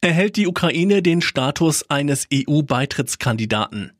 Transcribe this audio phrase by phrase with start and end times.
[0.00, 3.90] Erhält die Ukraine den Status eines EU-Beitrittskandidaten?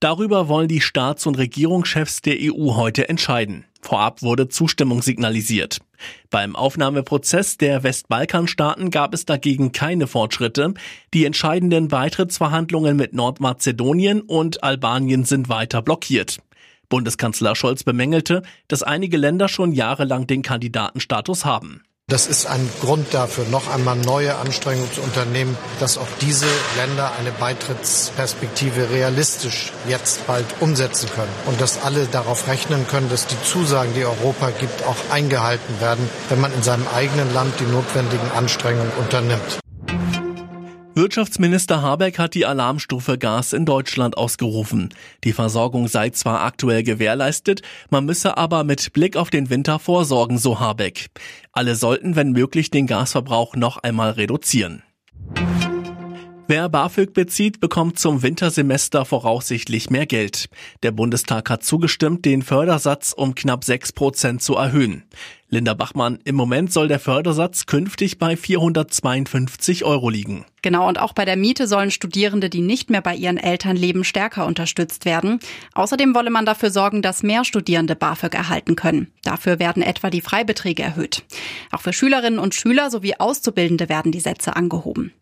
[0.00, 3.64] Darüber wollen die Staats- und Regierungschefs der EU heute entscheiden.
[3.80, 5.78] Vorab wurde Zustimmung signalisiert.
[6.28, 10.74] Beim Aufnahmeprozess der Westbalkanstaaten gab es dagegen keine Fortschritte.
[11.14, 16.36] Die entscheidenden Beitrittsverhandlungen mit Nordmazedonien und Albanien sind weiter blockiert.
[16.90, 21.82] Bundeskanzler Scholz bemängelte, dass einige Länder schon jahrelang den Kandidatenstatus haben.
[22.08, 26.46] Das ist ein Grund dafür, noch einmal neue Anstrengungen zu unternehmen, dass auch diese
[26.76, 33.26] Länder eine Beitrittsperspektive realistisch jetzt bald umsetzen können und dass alle darauf rechnen können, dass
[33.26, 37.64] die Zusagen, die Europa gibt, auch eingehalten werden, wenn man in seinem eigenen Land die
[37.64, 39.58] notwendigen Anstrengungen unternimmt.
[40.96, 44.88] Wirtschaftsminister Habeck hat die Alarmstufe Gas in Deutschland ausgerufen.
[45.24, 50.38] Die Versorgung sei zwar aktuell gewährleistet, man müsse aber mit Blick auf den Winter vorsorgen,
[50.38, 51.08] so Habeck.
[51.52, 54.84] Alle sollten, wenn möglich, den Gasverbrauch noch einmal reduzieren.
[56.48, 60.48] Wer BAföG bezieht, bekommt zum Wintersemester voraussichtlich mehr Geld.
[60.84, 65.02] Der Bundestag hat zugestimmt, den Fördersatz um knapp 6 Prozent zu erhöhen.
[65.48, 70.44] Linda Bachmann, im Moment soll der Fördersatz künftig bei 452 Euro liegen.
[70.60, 74.02] Genau, und auch bei der Miete sollen Studierende, die nicht mehr bei ihren Eltern leben,
[74.02, 75.38] stärker unterstützt werden.
[75.74, 79.12] Außerdem wolle man dafür sorgen, dass mehr Studierende BAföG erhalten können.
[79.22, 81.22] Dafür werden etwa die Freibeträge erhöht.
[81.70, 85.12] Auch für Schülerinnen und Schüler sowie Auszubildende werden die Sätze angehoben.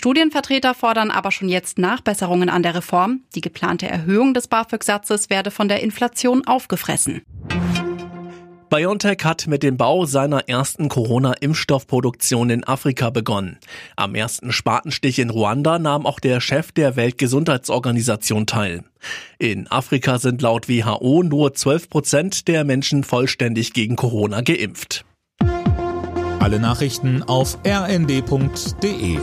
[0.00, 3.20] Studienvertreter fordern aber schon jetzt Nachbesserungen an der Reform.
[3.34, 7.20] Die geplante Erhöhung des BAföG-Satzes werde von der Inflation aufgefressen.
[8.70, 13.58] BioNTech hat mit dem Bau seiner ersten Corona-Impfstoffproduktion in Afrika begonnen.
[13.94, 18.84] Am ersten Spatenstich in Ruanda nahm auch der Chef der Weltgesundheitsorganisation teil.
[19.38, 25.04] In Afrika sind laut WHO nur 12 Prozent der Menschen vollständig gegen Corona geimpft.
[26.38, 29.18] Alle Nachrichten auf rnd.de